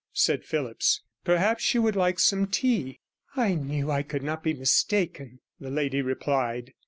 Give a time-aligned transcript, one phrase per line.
[0.13, 1.03] said Phillipps.
[1.23, 2.99] 'Perhaps you would like some tea?'
[3.35, 6.73] 'I knew I could not be mistaken,' the lady replied.